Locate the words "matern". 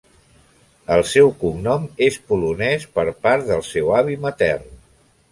4.25-4.65